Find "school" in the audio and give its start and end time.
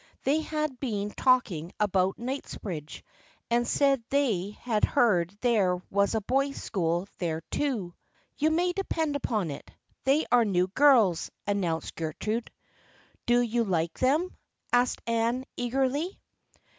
6.63-7.07